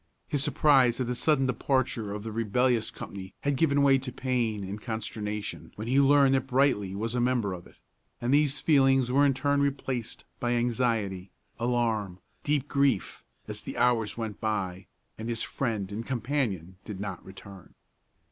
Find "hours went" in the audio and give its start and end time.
13.77-14.39